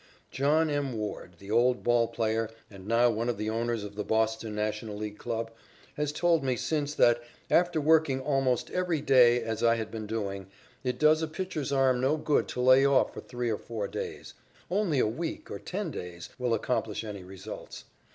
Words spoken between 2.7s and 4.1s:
and now one of the owners of the